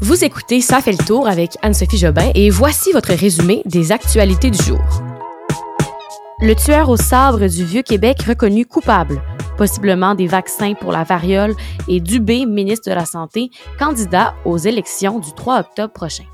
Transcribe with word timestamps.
Vous 0.00 0.24
écoutez 0.24 0.60
Ça 0.60 0.80
fait 0.80 0.92
le 0.92 1.04
tour 1.04 1.26
avec 1.26 1.56
Anne-Sophie 1.60 1.98
Jobin 1.98 2.30
et 2.36 2.50
voici 2.50 2.92
votre 2.92 3.12
résumé 3.12 3.62
des 3.64 3.90
actualités 3.90 4.48
du 4.48 4.62
jour. 4.62 4.78
Le 6.40 6.54
tueur 6.54 6.88
au 6.88 6.96
sabre 6.96 7.48
du 7.48 7.64
Vieux-Québec 7.64 8.22
reconnu 8.22 8.64
coupable, 8.64 9.20
possiblement 9.56 10.14
des 10.14 10.28
vaccins 10.28 10.74
pour 10.74 10.92
la 10.92 11.02
variole, 11.02 11.52
et 11.88 11.98
Dubé, 11.98 12.46
ministre 12.46 12.88
de 12.88 12.94
la 12.94 13.06
Santé, 13.06 13.50
candidat 13.76 14.34
aux 14.44 14.56
élections 14.56 15.18
du 15.18 15.32
3 15.32 15.58
octobre 15.58 15.92
prochain. 15.92 16.24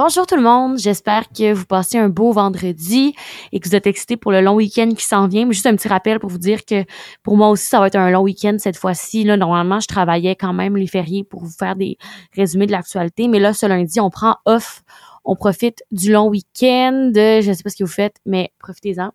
Bonjour 0.00 0.28
tout 0.28 0.36
le 0.36 0.42
monde, 0.42 0.78
j'espère 0.78 1.28
que 1.28 1.52
vous 1.52 1.66
passez 1.66 1.98
un 1.98 2.08
beau 2.08 2.30
vendredi 2.30 3.16
et 3.50 3.58
que 3.58 3.68
vous 3.68 3.74
êtes 3.74 3.88
excités 3.88 4.16
pour 4.16 4.30
le 4.30 4.40
long 4.40 4.54
week-end 4.54 4.90
qui 4.96 5.04
s'en 5.04 5.26
vient. 5.26 5.50
Juste 5.50 5.66
un 5.66 5.74
petit 5.74 5.88
rappel 5.88 6.20
pour 6.20 6.30
vous 6.30 6.38
dire 6.38 6.64
que 6.64 6.84
pour 7.24 7.36
moi 7.36 7.48
aussi, 7.48 7.66
ça 7.66 7.80
va 7.80 7.88
être 7.88 7.96
un 7.96 8.08
long 8.08 8.20
week-end 8.20 8.54
cette 8.60 8.76
fois-ci. 8.76 9.24
Là, 9.24 9.36
normalement, 9.36 9.80
je 9.80 9.88
travaillais 9.88 10.36
quand 10.36 10.52
même 10.52 10.76
les 10.76 10.86
fériés 10.86 11.24
pour 11.24 11.42
vous 11.42 11.50
faire 11.50 11.74
des 11.74 11.98
résumés 12.36 12.66
de 12.66 12.70
l'actualité, 12.70 13.26
mais 13.26 13.40
là, 13.40 13.52
ce 13.52 13.66
lundi, 13.66 13.98
on 13.98 14.08
prend 14.08 14.36
off, 14.44 14.84
on 15.24 15.34
profite 15.34 15.82
du 15.90 16.12
long 16.12 16.28
week-end. 16.28 17.10
Je 17.12 17.52
sais 17.52 17.64
pas 17.64 17.70
ce 17.70 17.76
que 17.76 17.82
vous 17.82 17.90
faites, 17.90 18.18
mais 18.24 18.52
profitez-en. 18.60 19.10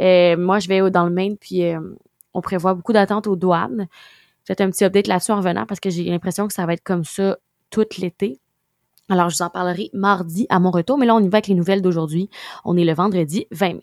Euh, 0.00 0.38
moi, 0.38 0.60
je 0.60 0.68
vais 0.68 0.90
dans 0.90 1.04
le 1.04 1.12
Maine, 1.12 1.36
puis 1.36 1.62
euh, 1.62 1.78
on 2.32 2.40
prévoit 2.40 2.72
beaucoup 2.72 2.94
d'attentes 2.94 3.26
aux 3.26 3.36
douanes. 3.36 3.86
Faites 4.46 4.62
un 4.62 4.70
petit 4.70 4.86
update 4.86 5.08
là-dessus 5.08 5.32
en 5.32 5.36
revenant 5.36 5.66
parce 5.66 5.78
que 5.78 5.90
j'ai 5.90 6.04
l'impression 6.04 6.48
que 6.48 6.54
ça 6.54 6.64
va 6.64 6.72
être 6.72 6.84
comme 6.84 7.04
ça 7.04 7.36
tout 7.68 7.84
l'été. 7.98 8.40
Alors, 9.08 9.30
je 9.30 9.36
vous 9.36 9.42
en 9.42 9.50
parlerai 9.50 9.88
mardi 9.92 10.46
à 10.48 10.58
mon 10.58 10.72
retour, 10.72 10.98
mais 10.98 11.06
là, 11.06 11.14
on 11.14 11.20
y 11.20 11.28
va 11.28 11.36
avec 11.36 11.46
les 11.46 11.54
nouvelles 11.54 11.80
d'aujourd'hui. 11.80 12.28
On 12.64 12.76
est 12.76 12.84
le 12.84 12.92
vendredi 12.92 13.46
20 13.52 13.74
mai. 13.74 13.80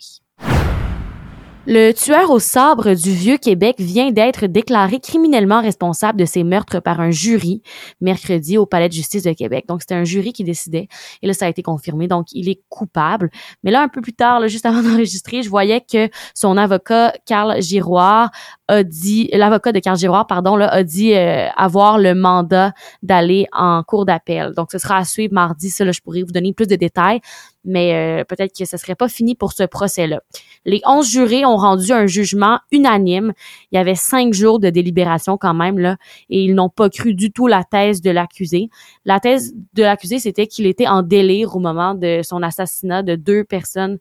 Le 1.66 1.94
tueur 1.94 2.30
au 2.30 2.40
sabre 2.40 2.94
du 2.94 3.12
Vieux-Québec 3.12 3.78
vient 3.80 4.12
d'être 4.12 4.48
déclaré 4.48 5.00
criminellement 5.00 5.62
responsable 5.62 6.20
de 6.20 6.26
ces 6.26 6.44
meurtres 6.44 6.82
par 6.82 7.00
un 7.00 7.10
jury 7.10 7.62
mercredi 8.02 8.58
au 8.58 8.66
Palais 8.66 8.90
de 8.90 8.94
justice 8.94 9.24
de 9.24 9.32
Québec. 9.32 9.64
Donc, 9.70 9.80
c'était 9.80 9.96
un 9.96 10.04
jury 10.04 10.34
qui 10.34 10.44
décidait. 10.44 10.90
Et 11.22 11.28
là, 11.28 11.34
ça 11.34 11.46
a 11.46 11.48
été 11.48 11.64
confirmé. 11.64 12.10
Donc, 12.10 12.28
il 12.34 12.50
est 12.50 12.62
coupable. 12.68 13.30
Mais 13.64 13.72
là, 13.72 13.82
un 13.82 13.88
peu 13.88 14.02
plus 14.02 14.12
tard, 14.12 14.46
juste 14.50 14.66
avant 14.66 14.84
d'enregistrer, 14.84 15.42
je 15.42 15.50
voyais 15.50 15.80
que 15.80 16.10
son 16.36 16.58
avocat, 16.58 17.14
Carl 17.26 17.62
Giroir, 17.62 18.30
a 18.68 18.84
dit, 18.84 19.30
l'avocat 19.34 19.72
de 19.72 19.80
Carl 19.80 19.98
pardon, 20.28 20.56
là, 20.56 20.68
a 20.70 20.84
dit 20.84 21.14
euh, 21.14 21.48
avoir 21.56 21.98
le 21.98 22.16
mandat 22.16 22.74
d'aller 23.02 23.46
en 23.52 23.84
cour 23.84 24.06
d'appel. 24.06 24.54
Donc, 24.56 24.72
ce 24.72 24.78
sera 24.78 24.98
à 24.98 25.06
suivre 25.06 25.34
mardi. 25.34 25.70
Ça, 25.70 25.90
je 25.92 26.02
pourrais 26.02 26.24
vous 26.24 26.32
donner 26.32 26.54
plus 26.54 26.68
de 26.68 26.76
détails 26.76 27.20
mais 27.66 27.94
euh, 27.94 28.24
peut-être 28.24 28.58
que 28.58 28.66
ce 28.66 28.78
serait 28.78 28.96
pas 28.96 29.08
fini 29.08 29.36
pour 29.36 29.54
ce 29.54 29.64
procès-là. 29.64 30.22
Les 30.66 30.82
onze 30.86 31.10
jurés 31.10 31.46
ont 31.46 31.56
rendu 31.56 31.92
un 31.92 32.08
jugement 32.08 32.60
unanime. 32.72 33.34
Il 33.72 33.76
y 33.76 33.78
avait 33.78 33.96
cinq 33.96 34.34
jours 34.34 34.60
de 34.60 34.70
délibération 34.70 35.38
quand 35.38 35.54
même 35.54 35.80
là, 35.80 35.98
et 36.30 36.44
ils 36.44 36.56
n'ont 36.56 36.70
pas 36.70 36.90
cru 36.90 37.14
du 37.14 37.32
tout 37.32 37.48
la 37.48 37.64
thèse 37.64 38.02
de 38.02 38.12
l'accusé. 38.12 38.70
La 39.06 39.20
thèse 39.20 39.54
de 39.74 39.84
l'accusé, 39.84 40.20
c'était 40.20 40.48
qu'il 40.48 40.66
était 40.66 40.88
en 40.88 41.04
délire 41.04 41.56
au 41.56 41.60
moment 41.60 41.94
de 41.96 42.22
son 42.24 42.44
assassinat 42.44 43.04
de 43.04 43.16
deux 43.16 43.44
personnes 43.44 43.98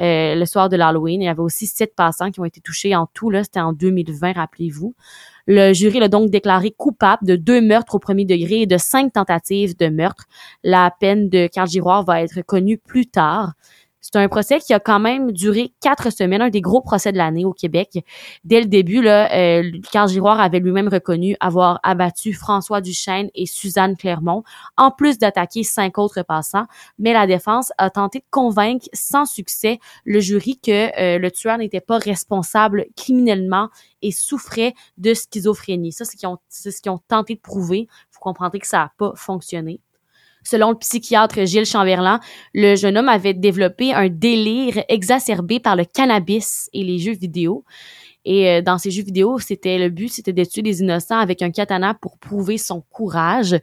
euh, 0.00 0.34
le 0.34 0.44
soir 0.44 0.68
de 0.68 0.76
l'Halloween. 0.76 1.22
Il 1.22 1.26
y 1.26 1.28
avait 1.28 1.40
aussi 1.40 1.66
sept 1.66 1.94
passants 1.94 2.30
qui 2.30 2.40
ont 2.40 2.44
été 2.44 2.60
touchés 2.60 2.96
en 2.96 3.06
tout 3.06 3.30
là. 3.30 3.44
C'était 3.44 3.60
en 3.60 3.72
2020, 4.04 4.32
rappelez-vous. 4.32 4.94
Le 5.46 5.72
jury 5.74 5.98
l'a 5.98 6.08
donc 6.08 6.30
déclaré 6.30 6.70
coupable 6.70 7.26
de 7.26 7.36
deux 7.36 7.60
meurtres 7.60 7.96
au 7.96 7.98
premier 7.98 8.24
degré 8.24 8.62
et 8.62 8.66
de 8.66 8.78
cinq 8.78 9.12
tentatives 9.12 9.76
de 9.76 9.88
meurtre. 9.88 10.24
La 10.62 10.90
peine 10.98 11.28
de 11.28 11.48
Carl 11.48 11.68
Giroir 11.68 12.04
va 12.04 12.22
être 12.22 12.40
connue 12.42 12.78
plus 12.78 13.06
tard. 13.06 13.52
C'est 14.04 14.16
un 14.16 14.28
procès 14.28 14.60
qui 14.60 14.74
a 14.74 14.80
quand 14.80 15.00
même 15.00 15.32
duré 15.32 15.72
quatre 15.80 16.12
semaines, 16.12 16.42
un 16.42 16.50
des 16.50 16.60
gros 16.60 16.82
procès 16.82 17.10
de 17.10 17.16
l'année 17.16 17.46
au 17.46 17.54
Québec. 17.54 18.04
Dès 18.44 18.60
le 18.60 18.66
début, 18.66 19.00
là, 19.00 19.32
euh, 19.34 19.72
Carl 19.90 20.10
Giroir 20.10 20.40
avait 20.40 20.60
lui-même 20.60 20.88
reconnu 20.88 21.36
avoir 21.40 21.80
abattu 21.82 22.34
François 22.34 22.82
Duchesne 22.82 23.30
et 23.34 23.46
Suzanne 23.46 23.96
Clermont, 23.96 24.44
en 24.76 24.90
plus 24.90 25.16
d'attaquer 25.16 25.62
cinq 25.62 25.96
autres 25.96 26.20
passants. 26.20 26.66
Mais 26.98 27.14
la 27.14 27.26
défense 27.26 27.72
a 27.78 27.88
tenté 27.88 28.18
de 28.18 28.26
convaincre 28.30 28.86
sans 28.92 29.24
succès 29.24 29.78
le 30.04 30.20
jury 30.20 30.60
que 30.62 30.90
euh, 31.00 31.18
le 31.18 31.30
tueur 31.30 31.56
n'était 31.56 31.80
pas 31.80 31.96
responsable 31.96 32.84
criminellement 32.96 33.70
et 34.02 34.12
souffrait 34.12 34.74
de 34.98 35.14
schizophrénie. 35.14 35.92
Ça, 35.92 36.04
c'est 36.04 36.70
ce 36.70 36.82
qu'ils 36.82 36.90
ont, 36.90 37.00
tenté 37.08 37.36
de 37.36 37.40
prouver. 37.40 37.88
Vous 38.12 38.20
comprendrez 38.20 38.58
que 38.58 38.66
ça 38.66 38.80
n'a 38.80 38.92
pas 38.98 39.14
fonctionné. 39.16 39.80
Selon 40.44 40.70
le 40.70 40.76
psychiatre 40.76 41.44
Gilles 41.46 41.66
Chamberlain, 41.66 42.20
le 42.52 42.76
jeune 42.76 42.96
homme 42.96 43.08
avait 43.08 43.34
développé 43.34 43.92
un 43.92 44.08
délire 44.08 44.84
exacerbé 44.88 45.58
par 45.58 45.74
le 45.76 45.84
cannabis 45.84 46.68
et 46.72 46.84
les 46.84 46.98
jeux 46.98 47.14
vidéo. 47.14 47.64
Et 48.24 48.48
euh, 48.48 48.62
dans 48.62 48.78
ces 48.78 48.90
jeux 48.90 49.02
vidéo, 49.02 49.38
c'était 49.38 49.78
le 49.78 49.90
but, 49.90 50.08
c'était 50.08 50.32
de 50.32 50.44
des 50.44 50.80
innocents 50.80 51.18
avec 51.18 51.42
un 51.42 51.50
katana 51.50 51.94
pour 51.94 52.18
prouver 52.18 52.58
son 52.58 52.80
courage. 52.80 53.54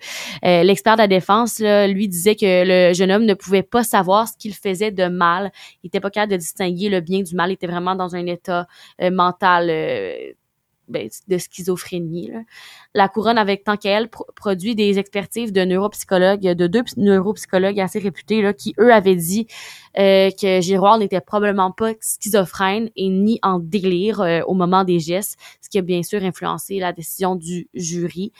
Euh, 0.46 0.64
l'expert 0.64 0.96
de 0.96 1.02
la 1.02 1.08
défense, 1.08 1.60
lui, 1.60 2.08
disait 2.08 2.36
que 2.36 2.90
le 2.90 2.94
jeune 2.94 3.12
homme 3.12 3.26
ne 3.26 3.34
pouvait 3.34 3.64
pas 3.64 3.84
savoir 3.84 4.28
ce 4.28 4.34
qu'il 4.38 4.54
faisait 4.54 4.92
de 4.92 5.08
mal. 5.08 5.52
Il 5.84 5.88
était 5.88 6.00
pas 6.00 6.10
capable 6.10 6.34
de 6.34 6.38
distinguer 6.38 6.90
le 6.90 7.02
bien 7.02 7.22
du 7.22 7.36
mal. 7.36 7.50
Il 7.50 7.54
était 7.54 7.68
vraiment 7.68 7.96
dans 7.96 8.16
un 8.16 8.26
état 8.26 8.68
euh, 9.02 9.10
mental 9.10 9.70
ben, 10.88 11.10
de 11.28 11.38
schizophrénie. 11.38 12.32
La 12.94 13.08
couronne, 13.08 13.38
avec 13.38 13.64
tant 13.64 13.78
qu'elle, 13.78 14.10
produit 14.10 14.76
des 14.76 15.00
expertises 15.00 15.54
de 15.54 15.62
neuropsychologues, 15.64 16.42
de 16.42 16.68
deux 16.68 16.84
neuropsychologues 16.98 17.80
assez 17.80 18.00
réputés, 18.00 18.42
là, 18.42 18.54
qui, 18.54 18.74
eux, 18.80 18.94
avaient 18.94 19.16
dit 19.16 19.48
euh, 19.98 20.30
que 20.32 20.62
Giroir 20.62 20.98
n'était 20.98 21.22
probablement 21.22 21.72
pas 21.72 21.94
schizophrène 22.00 22.90
et 22.96 23.10
ni 23.10 23.40
en 23.42 23.60
délire 23.60 24.22
euh, 24.22 24.42
au 24.48 24.54
moment 24.54 24.84
des 24.84 25.00
gestes, 25.00 25.38
ce 25.62 25.70
qui 25.70 25.78
a 25.78 25.82
bien 25.82 26.04
sûr 26.04 26.24
influencé 26.24 26.80
la 26.80 26.94
décision 26.94 27.36
du 27.36 27.68
jury. 27.74 28.32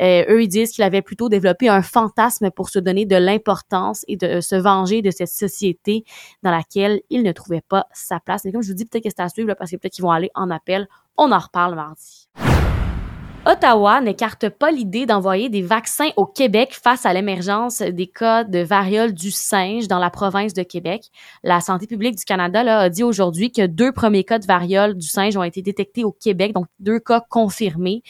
Euh, 0.00 0.24
eux, 0.28 0.42
ils 0.42 0.48
disent 0.48 0.70
qu'il 0.72 0.84
avait 0.84 1.02
plutôt 1.02 1.28
développé 1.28 1.68
un 1.68 1.82
fantasme 1.82 2.50
pour 2.50 2.68
se 2.68 2.78
donner 2.78 3.04
de 3.04 3.16
l'importance 3.16 4.04
et 4.08 4.16
de 4.16 4.40
se 4.40 4.54
venger 4.54 5.02
de 5.02 5.10
cette 5.10 5.28
société 5.28 6.04
dans 6.42 6.50
laquelle 6.50 7.00
il 7.10 7.22
ne 7.22 7.32
trouvait 7.32 7.64
pas 7.68 7.86
sa 7.92 8.20
place. 8.20 8.44
Mais 8.44 8.52
comme 8.52 8.62
je 8.62 8.68
vous 8.68 8.74
dis, 8.74 8.84
peut-être 8.84 9.04
que 9.04 9.10
c'est 9.10 9.20
à 9.20 9.28
suivre 9.28 9.54
parce 9.54 9.70
que 9.70 9.76
peut-être 9.76 9.94
qu'ils 9.94 10.04
vont 10.04 10.12
aller 10.12 10.30
en 10.34 10.50
appel. 10.50 10.88
On 11.20 11.32
en 11.32 11.38
reparle 11.40 11.74
mardi. 11.74 12.28
Ottawa 13.50 14.02
n'écarte 14.02 14.50
pas 14.50 14.70
l'idée 14.70 15.06
d'envoyer 15.06 15.48
des 15.48 15.62
vaccins 15.62 16.10
au 16.18 16.26
Québec 16.26 16.78
face 16.78 17.06
à 17.06 17.14
l'émergence 17.14 17.80
des 17.80 18.06
cas 18.06 18.44
de 18.44 18.58
variole 18.58 19.14
du 19.14 19.30
singe 19.30 19.88
dans 19.88 19.98
la 19.98 20.10
province 20.10 20.52
de 20.52 20.62
Québec. 20.62 21.06
La 21.42 21.62
santé 21.62 21.86
publique 21.86 22.16
du 22.16 22.26
Canada 22.26 22.60
a 22.60 22.90
dit 22.90 23.02
aujourd'hui 23.02 23.50
que 23.50 23.64
deux 23.64 23.90
premiers 23.90 24.24
cas 24.24 24.38
de 24.38 24.44
variole 24.44 24.98
du 24.98 25.06
singe 25.06 25.34
ont 25.38 25.42
été 25.42 25.62
détectés 25.62 26.04
au 26.04 26.12
Québec, 26.12 26.52
donc 26.52 26.66
deux 26.78 27.00
cas 27.00 27.24
confirmés. 27.26 28.02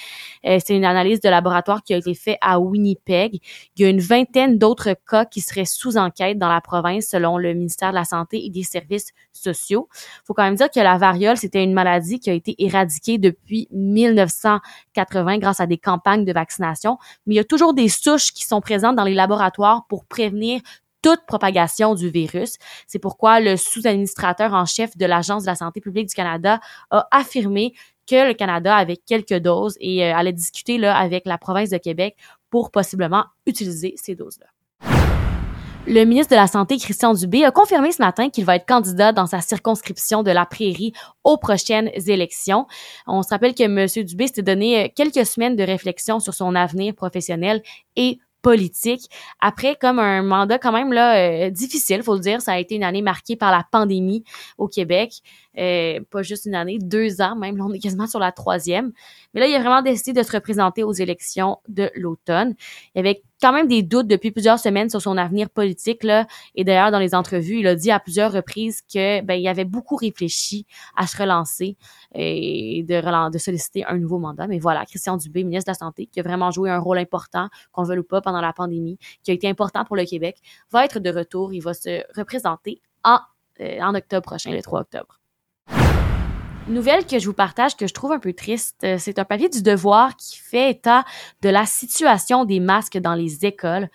Euh, 0.45 0.59
c'est 0.61 0.75
une 0.75 0.85
analyse 0.85 1.21
de 1.21 1.29
laboratoire 1.29 1.85
qui 1.85 1.95
a 1.95 1.99
été 1.99 2.15
faite 2.15 2.39
à 2.41 2.59
Winnipeg. 2.59 3.39
Il 3.77 3.83
y 3.83 3.85
a 3.85 3.91
une 3.91 4.01
vingtaine 4.01 4.59
d'autres 4.59 4.97
cas 5.09 5.25
qui 5.25 5.41
seraient 5.41 5.67
sous 5.67 5.99
enquête 5.99 6.39
dans 6.39 6.49
la 6.49 6.61
province 6.61 7.07
selon 7.07 7.39
le 7.39 7.55
ministère 7.55 7.91
de 7.91 7.95
la 7.95 8.05
Santé 8.05 8.45
et 8.45 8.51
des 8.51 8.65
Services 8.65 9.13
sociaux. 9.33 9.89
faut 10.25 10.35
quand 10.35 10.43
même 10.43 10.57
dire 10.57 10.69
que 10.69 10.81
la 10.81 10.99
variole, 10.99 11.37
c'était 11.37 11.63
une 11.63 11.75
maladie 11.75 12.19
qui 12.19 12.29
a 12.29 12.33
été 12.33 12.57
éradiquée 12.59 13.19
depuis 13.19 13.69
1980 14.99 15.39
grâce 15.39 15.61
à 15.61 15.67
des 15.67 15.79
campagnes 15.79 16.25
de 16.25 16.33
vaccination, 16.33 16.99
mais 17.27 17.35
il 17.35 17.37
y 17.37 17.41
a 17.41 17.45
toujours 17.45 17.75
des 17.75 17.89
souches 17.89 18.33
qui 18.33 18.45
sont 18.45 18.61
présentes 18.61 18.97
dans 18.97 19.05
les 19.05 19.15
laboratoires 19.15 19.87
pour 19.89 20.05
prévenir 20.05 20.61
toute 21.03 21.25
propagation 21.27 21.95
du 21.95 22.11
virus. 22.11 22.57
C'est 22.87 22.99
pourquoi 22.99 23.41
le 23.41 23.57
sous-administrateur 23.57 24.53
en 24.53 24.65
chef 24.67 24.97
de 24.97 25.07
l'Agence 25.07 25.45
de 25.45 25.49
la 25.49 25.55
santé 25.55 25.81
publique 25.81 26.09
du 26.09 26.15
Canada 26.15 26.61
a 26.91 27.07
affirmé 27.11 27.75
que 28.07 28.27
le 28.27 28.35
Canada 28.35 28.75
avait 28.75 28.97
quelques 28.97 29.39
doses 29.39 29.77
et 29.81 30.05
euh, 30.05 30.17
allait 30.17 30.33
discuter 30.33 30.79
là, 30.79 30.97
avec 30.97 31.27
la 31.27 31.39
province 31.39 31.71
de 31.71 31.79
Québec 31.79 32.17
pour 32.51 32.71
possiblement 32.71 33.27
utiliser 33.47 33.95
ces 33.97 34.15
doses-là. 34.15 34.47
Le 35.91 36.05
ministre 36.05 36.33
de 36.33 36.37
la 36.37 36.47
Santé, 36.47 36.77
Christian 36.77 37.15
Dubé, 37.15 37.45
a 37.45 37.51
confirmé 37.51 37.93
ce 37.93 38.03
matin 38.03 38.29
qu'il 38.29 38.45
va 38.45 38.57
être 38.57 38.67
candidat 38.67 39.13
dans 39.13 39.25
sa 39.25 39.41
circonscription 39.41 40.23
de 40.23 40.31
la 40.31 40.45
Prairie 40.45 40.93
aux 41.25 41.39
prochaines 41.39 41.91
élections. 42.07 42.67
On 43.07 43.23
se 43.23 43.31
rappelle 43.31 43.55
que 43.55 43.63
M. 43.63 44.05
Dubé 44.05 44.27
s'est 44.27 44.43
donné 44.43 44.85
euh, 44.85 44.89
quelques 44.95 45.25
semaines 45.25 45.57
de 45.57 45.63
réflexion 45.63 46.21
sur 46.21 46.35
son 46.35 46.55
avenir 46.55 46.95
professionnel 46.95 47.63
et 47.97 48.19
politique. 48.43 49.09
Après, 49.41 49.77
comme 49.77 49.99
un 49.99 50.23
mandat 50.23 50.59
quand 50.59 50.73
même 50.73 50.93
là 50.93 51.47
euh, 51.47 51.51
difficile, 51.51 52.03
faut 52.03 52.15
le 52.15 52.21
dire, 52.21 52.43
ça 52.43 52.53
a 52.53 52.59
été 52.59 52.75
une 52.75 52.85
année 52.85 53.03
marquée 53.03 53.37
par 53.37 53.51
la 53.51 53.65
pandémie 53.73 54.25
au 54.59 54.69
Québec. 54.69 55.23
Euh, 55.57 56.01
pas 56.11 56.23
juste 56.23 56.45
une 56.47 56.55
année, 56.55 56.79
deux 56.81 57.21
ans 57.21 57.35
même. 57.35 57.57
Là, 57.57 57.65
on 57.67 57.73
est 57.73 57.79
quasiment 57.79 58.07
sur 58.07 58.21
la 58.21 58.33
troisième. 58.33 58.93
Mais 59.33 59.41
là, 59.41 59.47
il 59.47 59.55
a 59.55 59.59
vraiment 59.59 59.83
décidé 59.83 60.13
de 60.13 60.25
se 60.25 60.33
représenter 60.33 60.85
aux 60.85 60.93
élections 60.93 61.59
de 61.69 61.91
l'automne. 61.95 62.55
Il 62.95 62.99
y 62.99 63.01
avait 63.01 63.23
quand 63.41 63.53
même 63.53 63.69
des 63.69 63.83
doutes 63.83 64.07
depuis 64.07 64.31
plusieurs 64.31 64.59
semaines 64.59 64.91
sur 64.91 65.01
son 65.01 65.17
avenir 65.17 65.49
politique 65.51 66.05
là. 66.05 66.27
Et 66.55 66.65
d'ailleurs, 66.65 66.91
dans 66.91 66.99
les 66.99 67.15
entrevues, 67.15 67.61
il 67.61 67.67
a 67.67 67.75
dit 67.75 67.91
à 67.91 67.99
plusieurs 68.01 68.33
reprises 68.33 68.83
que 68.83 69.21
ben, 69.23 69.35
il 69.35 69.49
avait 69.49 69.65
beaucoup 69.65 69.97
réfléchi 69.97 70.67
à 70.97 71.07
se 71.07 71.17
relancer 71.17 71.77
et 72.15 72.85
de, 72.87 73.31
de 73.31 73.39
solliciter 73.39 73.85
un 73.85 73.97
nouveau 73.99 74.19
mandat. 74.19 74.47
Mais 74.47 74.59
voilà, 74.59 74.85
Christian 74.87 75.17
Dubé, 75.17 75.45
ministre 75.45 75.67
de 75.67 75.71
la 75.71 75.79
Santé, 75.79 76.07
qui 76.07 76.21
a 76.21 76.23
vraiment 76.23 76.51
joué 76.51 76.71
un 76.71 76.79
rôle 76.79 76.99
important, 76.99 77.49
qu'on 77.73 77.83
le 77.83 77.89
veuille 77.89 77.99
ou 78.01 78.05
pas, 78.05 78.21
pendant 78.21 78.41
la 78.41 78.53
pandémie, 78.53 78.99
qui 79.23 79.31
a 79.31 79.35
été 79.35 79.49
important 79.49 79.85
pour 79.85 79.97
le 79.97 80.05
Québec, 80.05 80.39
va 80.71 80.85
être 80.85 80.99
de 81.01 81.11
retour. 81.11 81.53
Il 81.53 81.61
va 81.61 81.75
se 81.75 82.03
représenter 82.17 82.81
en, 83.05 83.19
euh, 83.61 83.81
en 83.81 83.95
octobre 83.95 84.23
prochain, 84.23 84.53
le 84.53 84.63
3 84.63 84.81
octobre. 84.81 85.18
Nouvelle 86.69 87.07
que 87.07 87.19
je 87.19 87.25
vous 87.25 87.33
partage 87.33 87.77
que 87.77 87.87
je 87.87 87.95
trouve 87.95 88.13
un 88.13 88.19
peu 88.19 88.35
triste, 88.35 88.77
euh, 88.85 88.97
c'est 88.99 89.19
un 89.19 89.25
papier 89.25 89.49
du 89.49 89.63
Devoir 89.63 90.17
qui 90.17 90.37
fait 90.39 90.71
état 90.71 91.07
de 91.41 91.49
la 91.49 91.65
situation 91.65 92.45
des 92.45 92.61
masques 92.61 92.99
dans 92.99 93.15
les 93.15 93.47
écoles. 93.47 93.89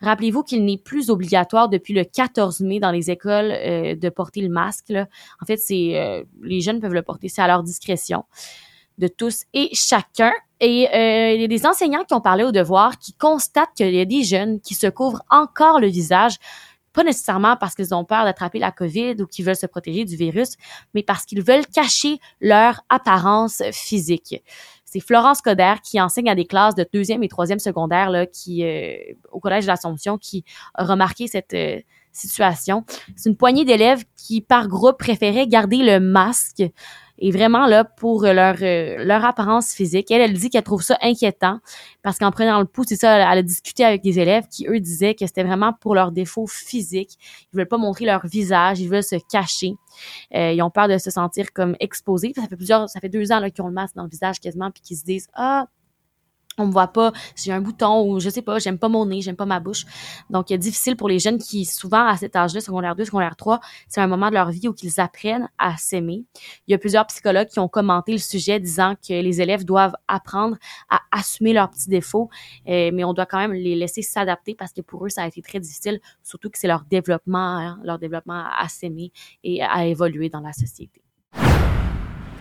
Rappelez-vous 0.00 0.42
qu'il 0.42 0.64
n'est 0.64 0.76
plus 0.76 1.08
obligatoire 1.08 1.68
depuis 1.68 1.94
le 1.94 2.02
14 2.02 2.62
mai 2.62 2.80
dans 2.80 2.90
les 2.90 3.12
écoles 3.12 3.52
euh, 3.52 3.94
de 3.94 4.08
porter 4.08 4.40
le 4.40 4.48
masque. 4.48 4.92
En 5.40 5.46
fait, 5.46 5.60
euh, 5.70 6.24
les 6.42 6.60
jeunes 6.60 6.80
peuvent 6.80 6.94
le 6.94 7.02
porter, 7.02 7.28
c'est 7.28 7.42
à 7.42 7.46
leur 7.46 7.62
discrétion 7.62 8.24
de 8.98 9.06
tous 9.06 9.44
et 9.54 9.70
chacun. 9.72 10.32
Et 10.58 10.88
il 11.34 11.40
y 11.40 11.44
a 11.44 11.48
des 11.48 11.64
enseignants 11.64 12.04
qui 12.04 12.12
ont 12.12 12.20
parlé 12.20 12.44
au 12.44 12.52
devoir 12.52 12.98
qui 12.98 13.14
constatent 13.14 13.70
qu'il 13.74 13.94
y 13.94 14.00
a 14.00 14.04
des 14.04 14.24
jeunes 14.24 14.60
qui 14.60 14.74
se 14.74 14.88
couvrent 14.88 15.22
encore 15.30 15.80
le 15.80 15.86
visage 15.86 16.36
pas 16.92 17.04
nécessairement 17.04 17.56
parce 17.56 17.74
qu'ils 17.74 17.94
ont 17.94 18.04
peur 18.04 18.24
d'attraper 18.24 18.58
la 18.58 18.72
COVID 18.72 19.16
ou 19.20 19.26
qu'ils 19.26 19.44
veulent 19.44 19.56
se 19.56 19.66
protéger 19.66 20.04
du 20.04 20.16
virus, 20.16 20.56
mais 20.94 21.02
parce 21.02 21.24
qu'ils 21.24 21.42
veulent 21.42 21.66
cacher 21.66 22.18
leur 22.40 22.80
apparence 22.88 23.62
physique. 23.72 24.42
C'est 24.84 25.00
Florence 25.00 25.40
Coder 25.40 25.74
qui 25.84 26.00
enseigne 26.00 26.28
à 26.28 26.34
des 26.34 26.46
classes 26.46 26.74
de 26.74 26.84
deuxième 26.92 27.22
et 27.22 27.28
troisième 27.28 27.60
secondaire 27.60 28.10
là, 28.10 28.26
qui 28.26 28.64
euh, 28.64 28.96
au 29.30 29.38
collège 29.38 29.64
de 29.64 29.68
l'Assomption 29.68 30.18
qui 30.18 30.44
a 30.74 30.84
remarqué 30.84 31.28
cette 31.28 31.54
euh, 31.54 31.78
situation. 32.10 32.84
C'est 33.14 33.28
une 33.28 33.36
poignée 33.36 33.64
d'élèves 33.64 34.02
qui 34.16 34.40
par 34.40 34.66
groupe 34.66 34.98
préféraient 34.98 35.46
garder 35.46 35.76
le 35.76 36.00
masque 36.00 36.64
et 37.20 37.30
vraiment 37.30 37.66
là 37.66 37.84
pour 37.84 38.22
leur 38.22 38.56
euh, 38.62 39.04
leur 39.04 39.24
apparence 39.24 39.72
physique. 39.72 40.10
Elle, 40.10 40.22
elle 40.22 40.32
dit 40.32 40.50
qu'elle 40.50 40.62
trouve 40.62 40.82
ça 40.82 40.98
inquiétant 41.02 41.60
parce 42.02 42.18
qu'en 42.18 42.30
prenant 42.30 42.58
le 42.58 42.64
pouls, 42.64 42.84
c'est 42.86 42.96
ça, 42.96 43.16
elle, 43.16 43.38
a 43.38 43.42
discuté 43.42 43.84
avec 43.84 44.02
des 44.02 44.18
élèves 44.18 44.46
qui 44.48 44.66
eux 44.66 44.80
disaient 44.80 45.14
que 45.14 45.26
c'était 45.26 45.44
vraiment 45.44 45.72
pour 45.72 45.94
leurs 45.94 46.12
défauts 46.12 46.46
physiques. 46.46 47.18
Ils 47.52 47.56
veulent 47.58 47.68
pas 47.68 47.78
montrer 47.78 48.06
leur 48.06 48.26
visage, 48.26 48.80
ils 48.80 48.88
veulent 48.88 49.02
se 49.02 49.16
cacher. 49.30 49.74
Euh, 50.34 50.52
ils 50.52 50.62
ont 50.62 50.70
peur 50.70 50.88
de 50.88 50.98
se 50.98 51.10
sentir 51.10 51.52
comme 51.52 51.76
exposés. 51.78 52.32
Ça 52.34 52.46
fait 52.48 52.56
plusieurs, 52.56 52.88
ça 52.88 53.00
fait 53.00 53.08
deux 53.08 53.32
ans 53.32 53.40
là 53.40 53.50
qu'ils 53.50 53.62
ont 53.62 53.68
le 53.68 53.74
masque 53.74 53.94
dans 53.94 54.04
le 54.04 54.10
visage 54.10 54.40
quasiment 54.40 54.70
puis 54.70 54.82
qu'ils 54.82 54.96
se 54.96 55.04
disent 55.04 55.28
ah 55.34 55.66
on 56.60 56.66
me 56.66 56.72
voit 56.72 56.88
pas, 56.88 57.12
j'ai 57.36 57.52
un 57.52 57.60
bouton 57.60 58.06
ou 58.06 58.20
je 58.20 58.28
sais 58.28 58.42
pas, 58.42 58.58
j'aime 58.58 58.78
pas 58.78 58.88
mon 58.88 59.06
nez, 59.06 59.20
j'aime 59.20 59.36
pas 59.36 59.46
ma 59.46 59.60
bouche. 59.60 59.84
Donc, 60.28 60.52
difficile 60.52 60.96
pour 60.96 61.08
les 61.08 61.18
jeunes 61.18 61.38
qui, 61.38 61.64
souvent, 61.64 62.06
à 62.06 62.16
cet 62.16 62.36
âge-là, 62.36 62.60
secondaire 62.60 62.94
2, 62.96 63.04
secondaire 63.04 63.36
3, 63.36 63.60
c'est 63.88 64.00
un 64.00 64.06
moment 64.06 64.28
de 64.28 64.34
leur 64.34 64.50
vie 64.50 64.68
où 64.68 64.74
ils 64.82 65.00
apprennent 65.00 65.48
à 65.58 65.76
s'aimer. 65.76 66.24
Il 66.66 66.72
y 66.72 66.74
a 66.74 66.78
plusieurs 66.78 67.06
psychologues 67.06 67.48
qui 67.48 67.58
ont 67.58 67.68
commenté 67.68 68.12
le 68.12 68.18
sujet 68.18 68.60
disant 68.60 68.94
que 68.96 69.12
les 69.12 69.40
élèves 69.40 69.64
doivent 69.64 69.94
apprendre 70.08 70.56
à 70.88 71.00
assumer 71.12 71.52
leurs 71.52 71.70
petits 71.70 71.88
défauts, 71.88 72.28
euh, 72.68 72.90
mais 72.92 73.04
on 73.04 73.12
doit 73.12 73.26
quand 73.26 73.38
même 73.38 73.52
les 73.52 73.74
laisser 73.74 74.02
s'adapter 74.02 74.54
parce 74.54 74.72
que 74.72 74.80
pour 74.80 75.06
eux, 75.06 75.08
ça 75.08 75.22
a 75.22 75.26
été 75.26 75.42
très 75.42 75.60
difficile, 75.60 76.00
surtout 76.22 76.50
que 76.50 76.58
c'est 76.58 76.68
leur 76.68 76.84
développement, 76.84 77.38
hein, 77.38 77.78
leur 77.84 77.98
développement 77.98 78.44
à 78.58 78.68
s'aimer 78.68 79.12
et 79.44 79.62
à 79.62 79.86
évoluer 79.86 80.28
dans 80.28 80.40
la 80.40 80.52
société 80.52 81.02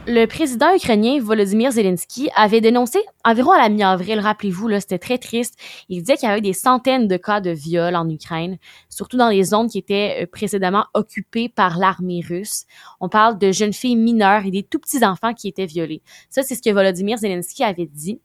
le 0.07 0.25
président 0.25 0.73
ukrainien 0.75 1.19
Volodymyr 1.19 1.71
Zelensky 1.71 2.29
avait 2.35 2.61
dénoncé 2.61 2.99
environ 3.23 3.51
à 3.51 3.57
la 3.57 3.69
mi-avril, 3.69 4.19
rappelez-vous, 4.19 4.71
c'était 4.79 4.97
très 4.97 5.17
triste. 5.17 5.55
Il 5.89 5.99
disait 5.99 6.17
qu'il 6.17 6.27
y 6.27 6.31
avait 6.31 6.41
des 6.41 6.53
centaines 6.53 7.07
de 7.07 7.17
cas 7.17 7.41
de 7.41 7.51
viol 7.51 7.95
en 7.95 8.09
Ukraine, 8.09 8.57
surtout 8.89 9.17
dans 9.17 9.29
les 9.29 9.43
zones 9.43 9.69
qui 9.69 9.77
étaient 9.77 10.23
euh, 10.23 10.25
précédemment 10.25 10.85
occupées 10.93 11.49
par 11.49 11.77
l'armée 11.77 12.21
russe. 12.27 12.65
On 12.99 13.09
parle 13.09 13.37
de 13.37 13.51
jeunes 13.51 13.73
filles 13.73 13.95
mineures 13.95 14.45
et 14.45 14.51
des 14.51 14.63
tout 14.63 14.79
petits 14.79 15.05
enfants 15.05 15.33
qui 15.33 15.47
étaient 15.47 15.65
violés. 15.65 16.01
Ça, 16.29 16.43
c'est 16.43 16.55
ce 16.55 16.61
que 16.61 16.69
Volodymyr 16.69 17.17
Zelensky 17.17 17.63
avait 17.63 17.85
dit. 17.87 18.19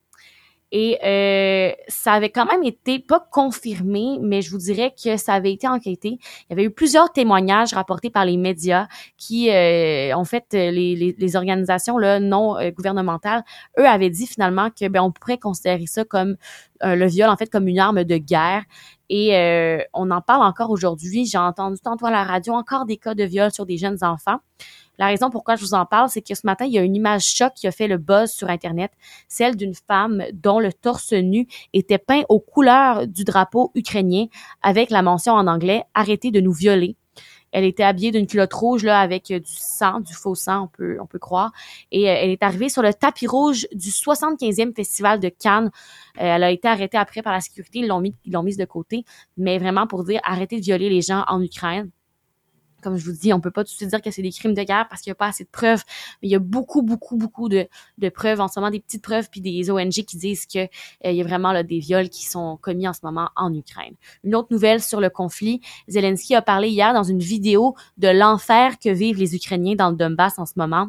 Et 0.76 0.98
euh, 1.04 1.72
ça 1.86 2.14
avait 2.14 2.30
quand 2.30 2.46
même 2.46 2.64
été 2.64 2.98
pas 2.98 3.24
confirmé, 3.30 4.18
mais 4.20 4.42
je 4.42 4.50
vous 4.50 4.58
dirais 4.58 4.92
que 4.92 5.16
ça 5.16 5.32
avait 5.34 5.52
été 5.52 5.68
enquêté. 5.68 6.18
Il 6.18 6.46
y 6.50 6.52
avait 6.52 6.64
eu 6.64 6.70
plusieurs 6.72 7.12
témoignages 7.12 7.72
rapportés 7.74 8.10
par 8.10 8.24
les 8.24 8.36
médias 8.36 8.88
qui, 9.16 9.50
euh, 9.50 10.12
en 10.16 10.24
fait, 10.24 10.46
les, 10.50 11.14
les, 11.16 11.36
organisations 11.36 11.96
là, 11.96 12.18
non 12.18 12.58
euh, 12.58 12.72
gouvernementales, 12.72 13.44
eux 13.78 13.86
avaient 13.86 14.10
dit 14.10 14.26
finalement 14.26 14.68
que 14.70 14.88
ben 14.88 15.00
on 15.00 15.12
pourrait 15.12 15.38
considérer 15.38 15.86
ça 15.86 16.04
comme 16.04 16.34
le 16.84 17.06
viol 17.06 17.28
en 17.28 17.36
fait 17.36 17.50
comme 17.50 17.68
une 17.68 17.78
arme 17.78 18.04
de 18.04 18.16
guerre. 18.16 18.62
Et 19.08 19.32
on 19.92 20.10
en 20.10 20.20
parle 20.20 20.42
encore 20.42 20.70
aujourd'hui. 20.70 21.26
J'ai 21.26 21.38
entendu 21.38 21.78
tantôt 21.80 22.06
à 22.06 22.10
la 22.10 22.24
radio 22.24 22.52
encore 22.54 22.84
des 22.84 22.96
cas 22.96 23.14
de 23.14 23.24
viol 23.24 23.50
sur 23.50 23.66
des 23.66 23.76
jeunes 23.76 23.98
enfants. 24.02 24.38
La 24.96 25.06
raison 25.06 25.28
pourquoi 25.28 25.56
je 25.56 25.62
vous 25.62 25.74
en 25.74 25.86
parle, 25.86 26.08
c'est 26.08 26.22
que 26.22 26.34
ce 26.34 26.46
matin, 26.46 26.66
il 26.66 26.72
y 26.72 26.78
a 26.78 26.82
une 26.82 26.94
image 26.94 27.24
choc 27.24 27.52
qui 27.54 27.66
a 27.66 27.72
fait 27.72 27.88
le 27.88 27.98
buzz 27.98 28.30
sur 28.30 28.48
Internet, 28.48 28.92
celle 29.28 29.56
d'une 29.56 29.74
femme 29.74 30.22
dont 30.32 30.60
le 30.60 30.72
torse 30.72 31.12
nu 31.12 31.48
était 31.72 31.98
peint 31.98 32.22
aux 32.28 32.38
couleurs 32.38 33.08
du 33.08 33.24
drapeau 33.24 33.72
ukrainien 33.74 34.26
avec 34.62 34.90
la 34.90 35.02
mention 35.02 35.32
en 35.32 35.48
anglais 35.48 35.82
«Arrêtez 35.94 36.30
de 36.30 36.40
nous 36.40 36.52
violer». 36.52 36.96
Elle 37.54 37.64
était 37.64 37.84
habillée 37.84 38.10
d'une 38.10 38.26
culotte 38.26 38.52
rouge 38.52 38.82
là 38.84 38.98
avec 38.98 39.28
du 39.28 39.40
sang, 39.44 40.00
du 40.00 40.12
faux 40.12 40.34
sang, 40.34 40.64
on 40.64 40.66
peut 40.66 40.98
on 41.00 41.06
peut 41.06 41.20
croire. 41.20 41.52
Et 41.92 42.10
euh, 42.10 42.14
elle 42.18 42.30
est 42.30 42.42
arrivée 42.42 42.68
sur 42.68 42.82
le 42.82 42.92
tapis 42.92 43.28
rouge 43.28 43.66
du 43.72 43.90
75e 43.90 44.74
festival 44.74 45.20
de 45.20 45.28
Cannes. 45.28 45.70
Euh, 46.18 46.34
elle 46.34 46.42
a 46.42 46.50
été 46.50 46.66
arrêtée 46.66 46.98
après 46.98 47.22
par 47.22 47.32
la 47.32 47.40
sécurité, 47.40 47.78
ils 47.78 47.86
l'ont 47.86 48.00
mis 48.00 48.14
ils 48.24 48.32
l'ont 48.32 48.42
mise 48.42 48.56
de 48.56 48.64
côté, 48.64 49.04
mais 49.36 49.58
vraiment 49.58 49.86
pour 49.86 50.02
dire 50.02 50.20
arrêtez 50.24 50.58
de 50.58 50.64
violer 50.64 50.90
les 50.90 51.00
gens 51.00 51.24
en 51.28 51.40
Ukraine 51.40 51.90
comme 52.84 52.96
je 52.96 53.04
vous 53.04 53.16
dis, 53.16 53.32
on 53.32 53.40
peut 53.40 53.50
pas 53.50 53.64
tout 53.64 53.72
de 53.72 53.76
suite 53.76 53.88
dire 53.88 54.02
que 54.02 54.10
c'est 54.10 54.22
des 54.22 54.30
crimes 54.30 54.54
de 54.54 54.62
guerre 54.62 54.86
parce 54.88 55.00
qu'il 55.00 55.10
n'y 55.10 55.14
a 55.14 55.16
pas 55.16 55.28
assez 55.28 55.44
de 55.44 55.48
preuves. 55.48 55.82
Mais 56.22 56.28
il 56.28 56.30
y 56.30 56.34
a 56.34 56.38
beaucoup, 56.38 56.82
beaucoup, 56.82 57.16
beaucoup 57.16 57.48
de, 57.48 57.66
preuves, 58.14 58.40
en 58.40 58.48
ce 58.48 58.60
moment 58.60 58.70
des 58.70 58.80
petites 58.80 59.02
preuves, 59.02 59.28
puis 59.30 59.40
des 59.40 59.70
ONG 59.70 59.90
qui 59.90 60.16
disent 60.18 60.46
que 60.46 60.58
euh, 60.58 60.68
il 61.06 61.16
y 61.16 61.20
a 61.20 61.24
vraiment 61.24 61.52
des 61.62 61.78
viols 61.78 62.10
qui 62.10 62.26
sont 62.26 62.58
commis 62.60 62.86
en 62.86 62.92
ce 62.92 63.00
moment 63.02 63.30
en 63.36 63.52
Ukraine. 63.54 63.94
Une 64.22 64.34
autre 64.34 64.48
nouvelle 64.50 64.82
sur 64.82 65.00
le 65.00 65.08
conflit, 65.08 65.62
Zelensky 65.88 66.34
a 66.34 66.42
parlé 66.42 66.68
hier 66.68 66.92
dans 66.92 67.02
une 67.02 67.20
vidéo 67.20 67.74
de 67.96 68.08
l'enfer 68.08 68.78
que 68.78 68.90
vivent 68.90 69.18
les 69.18 69.34
Ukrainiens 69.34 69.74
dans 69.74 69.90
le 69.90 69.96
Donbass 69.96 70.38
en 70.38 70.44
ce 70.44 70.52
moment. 70.56 70.88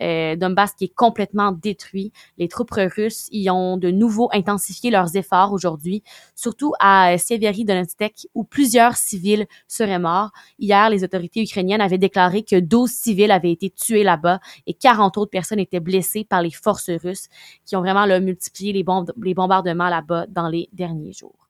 Euh, 0.00 0.36
Donbass 0.36 0.72
qui 0.72 0.84
est 0.84 0.94
complètement 0.94 1.52
détruit. 1.52 2.12
Les 2.38 2.48
troupes 2.48 2.70
russes 2.72 3.28
y 3.30 3.50
ont 3.50 3.76
de 3.76 3.90
nouveau 3.90 4.30
intensifié 4.32 4.90
leurs 4.90 5.14
efforts 5.16 5.52
aujourd'hui, 5.52 6.02
surtout 6.34 6.72
à 6.80 7.14
Donetsk 7.28 8.26
où 8.34 8.44
plusieurs 8.44 8.96
civils 8.96 9.46
seraient 9.68 9.98
morts. 9.98 10.30
Hier, 10.58 10.88
les 10.90 11.04
autorités 11.04 11.33
ukrainienne 11.42 11.80
avait 11.80 11.98
déclaré 11.98 12.42
que 12.42 12.58
12 12.58 12.90
civils 12.90 13.30
avaient 13.30 13.52
été 13.52 13.70
tués 13.70 14.04
là-bas 14.04 14.40
et 14.66 14.74
40 14.74 15.18
autres 15.18 15.30
personnes 15.30 15.58
étaient 15.58 15.80
blessées 15.80 16.24
par 16.24 16.42
les 16.42 16.50
forces 16.50 16.90
russes 16.90 17.28
qui 17.64 17.76
ont 17.76 17.80
vraiment 17.80 18.06
multiplié 18.20 18.72
les, 18.72 18.84
les 19.22 19.34
bombardements 19.34 19.88
là-bas 19.88 20.26
dans 20.28 20.48
les 20.48 20.68
derniers 20.72 21.12
jours. 21.12 21.43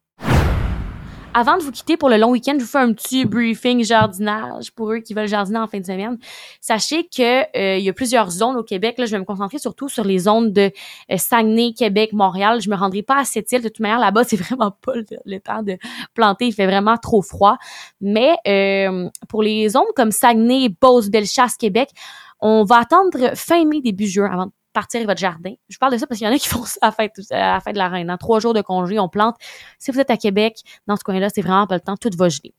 Avant 1.37 1.57
de 1.57 1.65
vous 1.65 1.73
quitter 1.73 1.97
pour 1.97 2.09
le 2.09 2.17
long 2.17 2.31
week-end, 2.31 2.53
je 2.55 2.63
vous 2.63 2.71
fais 2.71 2.79
un 2.79 2.93
petit 2.93 3.25
briefing 3.25 3.83
jardinage 3.83 4.71
pour 4.71 4.93
eux 4.93 4.99
qui 4.99 5.15
veulent 5.15 5.27
jardiner 5.27 5.59
en 5.59 5.67
fin 5.67 5.81
de 5.81 5.85
semaine. 5.85 6.17
Sachez 6.61 7.09
que 7.09 7.41
euh, 7.59 7.77
il 7.77 7.83
y 7.83 7.89
a 7.89 7.93
plusieurs 7.93 8.31
zones 8.31 8.57
au 8.57 8.63
Québec. 8.63 8.99
Là, 8.99 9.07
je 9.07 9.11
vais 9.11 9.19
me 9.19 9.25
concentrer 9.25 9.59
surtout 9.59 9.89
sur 9.89 10.05
les 10.05 10.21
zones 10.21 10.53
de 10.53 10.71
euh, 11.11 11.17
Saguenay, 11.17 11.73
Québec, 11.73 12.13
Montréal. 12.13 12.61
Je 12.61 12.71
me 12.71 12.77
rendrai 12.77 13.03
pas 13.03 13.19
à 13.19 13.25
cette 13.25 13.51
île. 13.51 13.63
De 13.63 13.69
toute 13.69 13.81
manière, 13.81 13.99
là-bas, 13.99 14.23
c'est 14.29 14.37
vraiment 14.37 14.71
pas 14.71 14.93
le, 14.95 15.41
temps 15.41 15.65
de 15.65 15.77
planter. 16.15 16.47
Il 16.47 16.53
fait 16.53 16.67
vraiment 16.67 16.97
trop 16.99 17.21
froid. 17.21 17.57
Mais 18.01 18.37
euh, 18.47 19.11
pour 19.29 19.43
les 19.43 19.71
zones 19.71 19.83
comme 19.97 20.13
Saguenay, 20.13 20.69
Beauce, 20.81 21.11
Bellechasse, 21.11 21.57
Québec, 21.57 21.91
on 22.39 22.63
va 22.63 22.77
attendre 22.77 23.35
fin 23.35 23.65
mai, 23.65 23.81
début 23.81 24.07
juin 24.07 24.31
avant 24.31 24.51
partir 24.75 25.07
votre 25.07 25.21
jardin. 25.21 25.55
Je 25.71 25.79
parle 25.79 25.93
de 25.93 25.99
ça 25.99 26.07
parce 26.07 26.19
qu'il 26.19 26.27
y 26.27 26.31
en 26.31 26.35
a 26.35 26.39
qui 26.39 26.49
font 26.51 26.65
ça 26.65 26.79
à 26.83 26.87
la 26.87 26.93
fête, 26.93 27.15
de 27.17 27.79
la 27.79 27.89
reine. 27.89 28.09
Dans 28.09 28.19
trois 28.19 28.41
jours 28.41 28.53
de 28.53 28.61
congé, 28.61 28.99
on 28.99 29.09
plante. 29.09 29.37
Si 29.79 29.91
vous 29.91 30.01
êtes 30.01 30.11
à 30.11 30.19
Québec, 30.19 30.59
dans 30.87 30.97
ce 30.97 31.05
coin-là, 31.05 31.31
c'est 31.31 31.43
vraiment 31.43 31.67
pas 31.67 31.77
le 31.77 31.81
temps, 31.81 31.97
tout 31.97 32.11
va 32.17 32.29
geler. 32.29 32.53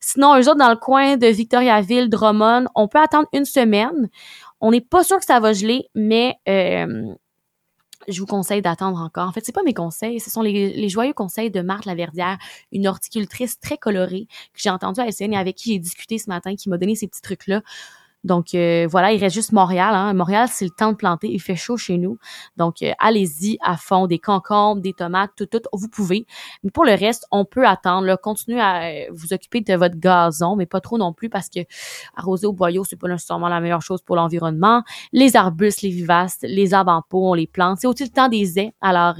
Sinon, 0.00 0.36
eux 0.36 0.48
autres, 0.48 0.58
dans 0.58 0.70
le 0.70 0.76
coin 0.76 1.16
de 1.16 1.26
Victoriaville, 1.26 2.08
Drummond, 2.08 2.66
on 2.74 2.88
peut 2.88 3.00
attendre 3.00 3.28
une 3.32 3.44
semaine. 3.44 4.08
On 4.60 4.70
n'est 4.70 4.80
pas 4.80 5.04
sûr 5.04 5.18
que 5.18 5.24
ça 5.24 5.40
va 5.40 5.52
geler, 5.52 5.88
mais 5.94 6.36
euh, 6.48 7.14
je 8.08 8.20
vous 8.20 8.26
conseille 8.26 8.62
d'attendre 8.62 9.00
encore. 9.00 9.28
En 9.28 9.32
fait, 9.32 9.44
c'est 9.44 9.52
pas 9.52 9.62
mes 9.62 9.74
conseils, 9.74 10.20
ce 10.20 10.30
sont 10.30 10.42
les, 10.42 10.88
joyeux 10.88 11.12
conseils 11.12 11.50
de 11.50 11.60
Marthe 11.60 11.84
Laverdière, 11.84 12.38
une 12.72 12.86
horticultrice 12.86 13.58
très 13.60 13.76
colorée 13.76 14.26
que 14.54 14.60
j'ai 14.60 14.70
entendue 14.70 15.00
à 15.00 15.10
SN 15.10 15.32
et 15.32 15.36
avec 15.36 15.56
qui 15.56 15.72
j'ai 15.72 15.78
discuté 15.78 16.18
ce 16.18 16.28
matin, 16.28 16.54
qui 16.54 16.68
m'a 16.68 16.78
donné 16.78 16.94
ces 16.94 17.08
petits 17.08 17.22
trucs-là. 17.22 17.62
Donc 18.24 18.54
euh, 18.54 18.86
voilà, 18.90 19.12
il 19.12 19.20
reste 19.20 19.34
juste 19.34 19.52
Montréal. 19.52 19.94
Hein. 19.94 20.12
Montréal, 20.12 20.48
c'est 20.50 20.64
le 20.64 20.70
temps 20.70 20.90
de 20.92 20.96
planter. 20.96 21.28
Il 21.30 21.40
fait 21.40 21.56
chaud 21.56 21.76
chez 21.76 21.98
nous. 21.98 22.18
Donc 22.56 22.82
euh, 22.82 22.92
allez-y 22.98 23.58
à 23.62 23.76
fond. 23.76 24.06
Des 24.06 24.18
concombres, 24.18 24.80
des 24.80 24.92
tomates, 24.92 25.30
tout, 25.36 25.46
tout, 25.46 25.60
vous 25.72 25.88
pouvez. 25.88 26.26
Mais 26.62 26.70
pour 26.70 26.84
le 26.84 26.92
reste, 26.92 27.26
on 27.30 27.44
peut 27.44 27.66
attendre. 27.66 28.06
Là. 28.06 28.16
Continuez 28.16 28.60
à 28.60 28.82
euh, 28.82 29.04
vous 29.12 29.32
occuper 29.32 29.60
de 29.60 29.74
votre 29.74 29.96
gazon, 29.96 30.56
mais 30.56 30.66
pas 30.66 30.80
trop 30.80 30.98
non 30.98 31.12
plus 31.12 31.28
parce 31.28 31.48
que 31.48 31.60
arroser 32.16 32.46
au 32.46 32.52
boyau, 32.52 32.84
c'est 32.84 32.96
pas 32.96 33.08
nécessairement 33.08 33.48
la 33.48 33.60
meilleure 33.60 33.82
chose 33.82 34.02
pour 34.02 34.16
l'environnement. 34.16 34.82
Les 35.12 35.36
arbustes, 35.36 35.82
les 35.82 35.90
vivaces, 35.90 36.38
les 36.42 36.74
arbres 36.74 36.92
en 36.92 37.02
pot, 37.02 37.30
on 37.30 37.34
les 37.34 37.46
plante. 37.46 37.78
C'est 37.80 37.86
aussi 37.86 38.04
le 38.04 38.10
temps 38.10 38.28
des 38.28 38.58
ais. 38.58 38.74
Alors 38.80 39.14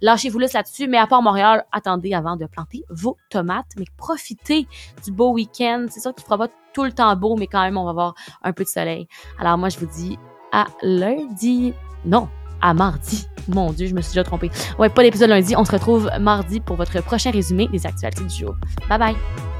lâchez-vous 0.00 0.38
là-dessus. 0.38 0.88
Mais 0.88 0.98
à 0.98 1.06
part 1.06 1.22
Montréal, 1.22 1.64
attendez 1.72 2.14
avant 2.14 2.36
de 2.36 2.46
planter 2.46 2.82
vos 2.90 3.16
tomates. 3.30 3.66
Mais 3.78 3.86
profitez 3.96 4.66
du 5.04 5.12
beau 5.12 5.32
week-end. 5.32 5.86
C'est 5.88 6.00
ça 6.00 6.12
qui 6.12 6.24
fera 6.24 6.38
pas 6.38 6.48
tout 6.78 6.84
le 6.84 6.92
temps 6.92 7.14
beau, 7.16 7.36
mais 7.36 7.48
quand 7.48 7.62
même, 7.62 7.76
on 7.76 7.84
va 7.84 7.90
avoir 7.90 8.14
un 8.44 8.52
peu 8.52 8.62
de 8.62 8.68
soleil. 8.68 9.08
Alors 9.40 9.58
moi, 9.58 9.68
je 9.68 9.78
vous 9.80 9.86
dis 9.86 10.16
à 10.52 10.66
lundi. 10.82 11.74
Non, 12.04 12.28
à 12.60 12.72
mardi. 12.72 13.26
Mon 13.48 13.72
Dieu, 13.72 13.88
je 13.88 13.94
me 13.94 14.00
suis 14.00 14.10
déjà 14.10 14.22
trompée. 14.22 14.50
Ouais, 14.78 14.88
pas 14.88 15.02
d'épisode 15.02 15.30
lundi. 15.30 15.56
On 15.56 15.64
se 15.64 15.72
retrouve 15.72 16.08
mardi 16.20 16.60
pour 16.60 16.76
votre 16.76 17.02
prochain 17.02 17.32
résumé 17.32 17.66
des 17.66 17.84
actualités 17.84 18.22
du 18.22 18.34
jour. 18.34 18.54
Bye 18.88 18.98
bye! 18.98 19.57